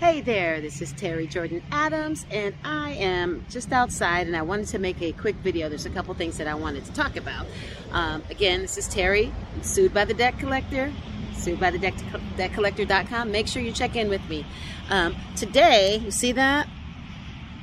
[0.00, 4.68] Hey there, this is Terri Jordan Adams, and I am just outside and I wanted
[4.68, 5.68] to make a quick video.
[5.68, 7.46] There's a couple things that I wanted to talk about.
[7.92, 10.90] Um, again, this is Terri, sued by the debt collector,
[11.36, 12.02] sued by the debt,
[12.38, 13.30] debt collector.com.
[13.30, 14.46] Make sure you check in with me.
[14.88, 16.66] Um, today, you see that?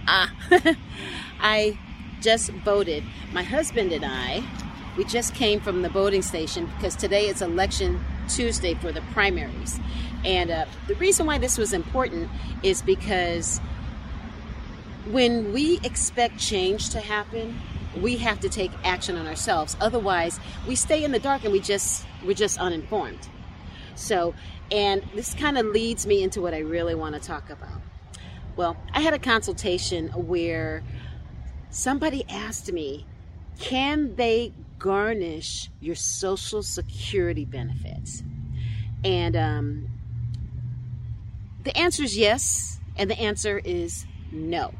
[0.07, 0.31] Ah,
[1.39, 1.75] I
[2.21, 3.03] just voted.
[3.33, 4.43] My husband and I,
[4.95, 9.79] we just came from the voting station because today is election Tuesday for the primaries.
[10.25, 12.29] And uh, the reason why this was important
[12.63, 13.59] is because
[15.11, 17.59] when we expect change to happen,
[18.01, 19.77] we have to take action on ourselves.
[19.79, 23.29] Otherwise, we stay in the dark and we just we're just uninformed.
[23.95, 24.33] So,
[24.71, 27.81] and this kind of leads me into what I really want to talk about.
[28.55, 30.83] Well, I had a consultation where
[31.69, 33.05] somebody asked me,
[33.59, 38.23] "Can they garnish your social security benefits?"
[39.03, 39.87] And um,
[41.63, 44.73] the answer is yes, and the answer is no.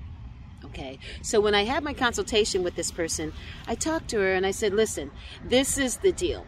[0.65, 3.33] Okay, so when I had my consultation with this person,
[3.67, 5.11] I talked to her and I said, listen,
[5.43, 6.45] this is the deal.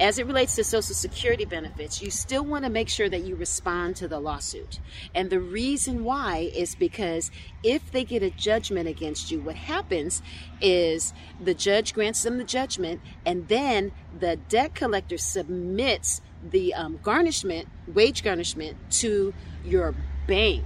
[0.00, 3.34] As it relates to Social Security benefits, you still want to make sure that you
[3.36, 4.80] respond to the lawsuit.
[5.14, 7.30] And the reason why is because
[7.62, 10.22] if they get a judgment against you, what happens
[10.60, 17.00] is the judge grants them the judgment, and then the debt collector submits the um,
[17.02, 19.94] garnishment, wage garnishment, to your
[20.26, 20.64] bank.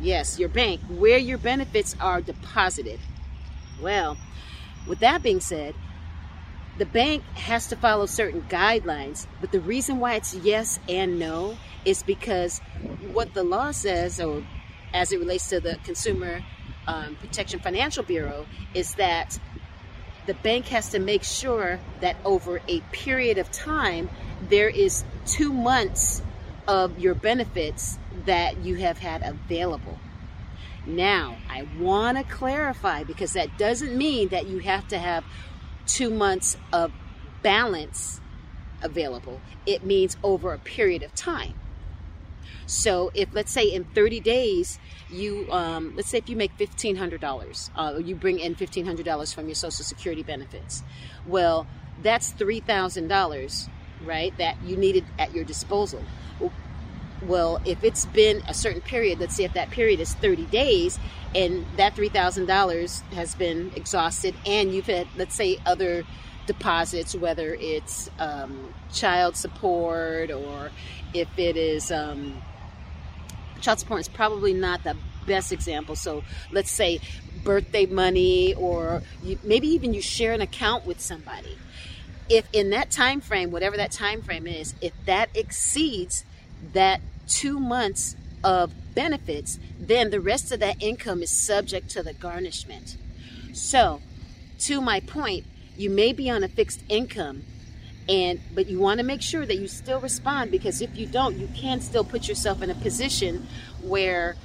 [0.00, 2.98] Yes, your bank, where your benefits are deposited.
[3.80, 4.16] Well,
[4.86, 5.74] with that being said,
[6.80, 11.58] the bank has to follow certain guidelines, but the reason why it's yes and no
[11.84, 12.60] is because
[13.12, 14.42] what the law says, or
[14.94, 16.40] as it relates to the Consumer
[16.86, 19.38] um, Protection Financial Bureau, is that
[20.24, 24.08] the bank has to make sure that over a period of time,
[24.48, 26.22] there is two months
[26.66, 29.98] of your benefits that you have had available.
[30.86, 35.24] Now, I want to clarify because that doesn't mean that you have to have
[35.90, 36.92] two months of
[37.42, 38.20] balance
[38.82, 39.40] available.
[39.66, 41.54] It means over a period of time.
[42.66, 44.78] So, if let's say in 30 days,
[45.10, 49.56] you um, let's say if you make $1,500, uh, you bring in $1,500 from your
[49.56, 50.84] Social Security benefits.
[51.26, 51.66] Well,
[52.00, 53.68] that's $3,000,
[54.04, 54.36] right?
[54.38, 56.04] That you needed at your disposal.
[57.22, 60.98] Well, if it's been a certain period, let's say if that period is 30 days
[61.34, 66.04] and that $3,000 has been exhausted and you've had, let's say, other
[66.46, 70.70] deposits, whether it's um, child support or
[71.12, 72.40] if it is um,
[73.60, 75.96] child support is probably not the best example.
[75.96, 77.00] So let's say
[77.44, 81.58] birthday money or you, maybe even you share an account with somebody.
[82.28, 86.24] If in that time frame, whatever that time frame is, if that exceeds
[86.72, 92.12] that two months of benefits, then the rest of that income is subject to the
[92.12, 92.96] garnishment.
[93.52, 94.00] So,
[94.60, 97.42] to my point, you may be on a fixed income
[98.08, 101.38] and but you want to make sure that you still respond because if you don't,
[101.38, 103.46] you can still put yourself in a position
[103.82, 104.36] where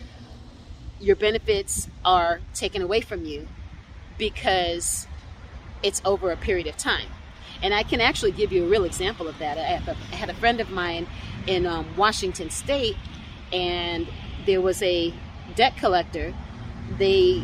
[0.99, 3.47] your benefits are taken away from you
[4.17, 5.07] because
[5.83, 7.07] it's over a period of time.
[7.65, 9.57] And I can actually give you a real example of that.
[9.57, 11.07] I, had a friend of mine
[11.47, 12.95] in um, Washington State,
[13.51, 14.07] and
[14.45, 15.11] there was a
[15.55, 16.31] debt collector.
[16.99, 17.43] They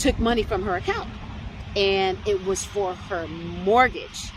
[0.00, 1.08] took money from her account,
[1.76, 4.32] and it was for her mortgage.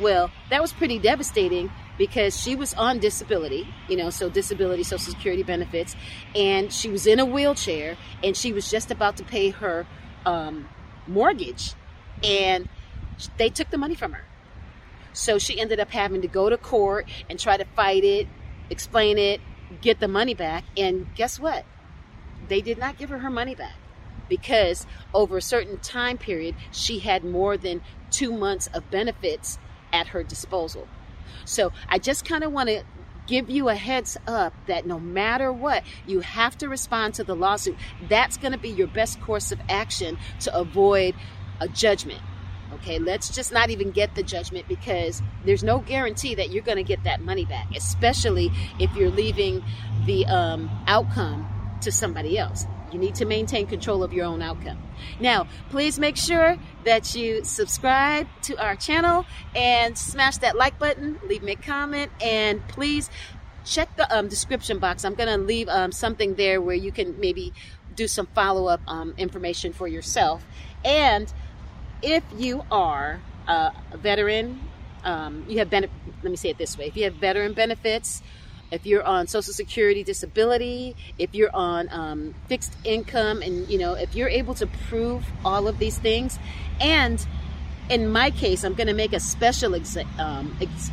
[0.00, 5.12] Well, that was pretty devastating because she was on disability, you know, so disability, Social
[5.12, 5.94] Security benefits,
[6.34, 9.86] and she was in a wheelchair, and she was just about to pay her
[10.26, 10.68] um,
[11.06, 11.74] mortgage,
[12.24, 12.68] and
[13.38, 14.24] they took the money from her.
[15.14, 18.28] So she ended up having to go to court and try to fight it,
[18.68, 19.40] explain it,
[19.80, 20.64] get the money back.
[20.76, 21.64] And guess what?
[22.48, 23.76] They did not give her her money back
[24.28, 27.80] because over a certain time period, she had more than
[28.10, 29.58] two months of benefits
[29.92, 30.88] at her disposal.
[31.44, 32.82] So I just kind of want to
[33.26, 37.34] give you a heads up that no matter what, you have to respond to the
[37.34, 37.76] lawsuit.
[38.08, 41.14] That's going to be your best course of action to avoid
[41.60, 42.20] a judgment.
[42.76, 46.76] Okay, let's just not even get the judgment because there's no guarantee that you're going
[46.76, 49.62] to get that money back, especially if you're leaving
[50.06, 51.46] the um, outcome
[51.82, 52.66] to somebody else.
[52.92, 54.78] You need to maintain control of your own outcome.
[55.18, 61.18] Now, please make sure that you subscribe to our channel and smash that like button,
[61.26, 63.10] leave me a comment, and please
[63.64, 65.04] check the um, description box.
[65.04, 67.52] I'm going to leave um, something there where you can maybe
[67.96, 70.44] do some follow up um, information for yourself.
[70.84, 71.32] And
[72.02, 74.60] if you are a veteran,
[75.04, 75.94] um, you have benefit.
[76.22, 78.22] Let me say it this way: if you have veteran benefits,
[78.70, 83.94] if you're on Social Security disability, if you're on um, fixed income, and you know,
[83.94, 86.38] if you're able to prove all of these things,
[86.80, 87.26] and
[87.88, 89.74] in my case, I'm going to make a special
[90.18, 90.90] um, ex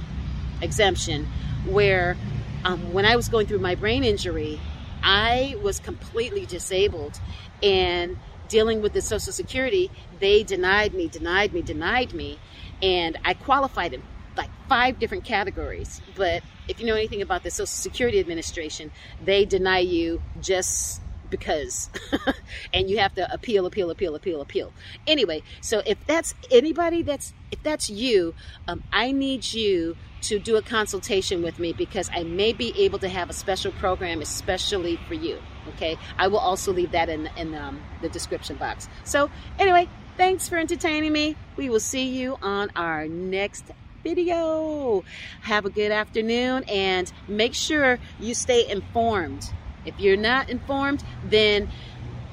[0.62, 1.28] exemption
[1.66, 2.18] where
[2.64, 4.60] um, when I was going through my brain injury,
[5.04, 7.20] I was completely disabled
[7.64, 8.18] and
[8.52, 9.90] dealing with the Social Security,
[10.20, 12.38] they denied me, denied me, denied me,
[12.82, 14.04] and I qualified in
[14.36, 16.02] like five different categories.
[16.16, 18.92] But if you know anything about the Social Security Administration,
[19.24, 21.90] they deny you just because.
[22.74, 24.74] And you have to appeal appeal appeal appeal appeal.
[25.08, 28.34] Anyway so if that's anybody that's if that's you
[28.68, 33.00] um, i need you to do a consultation with me because i may be able
[33.00, 37.30] to have a special program especially for you okay i will also leave that in,
[37.38, 39.30] in um, the description box so
[39.60, 39.88] anyway
[40.18, 43.66] thanks for entertaining me we will see you on our next
[44.04, 45.04] video
[45.42, 49.54] have a good afternoon and make sure you stay informed
[49.86, 51.70] if you're not informed then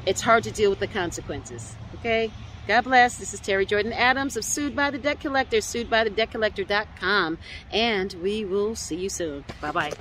[0.06, 2.30] it's hard to deal with the consequences okay
[2.68, 3.16] God bless.
[3.16, 7.38] This is Terri Jordan Adams of Sued by the Debt Collector, Sued by the suedbythedebtcollector.com,
[7.72, 9.42] and we will see you soon.
[9.62, 9.92] Bye bye.